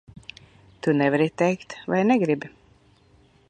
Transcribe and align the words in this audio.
Tu 0.87 0.95
nevari 1.01 1.27
teikt 1.41 1.77
vai 1.93 2.01
negribi? 2.09 2.53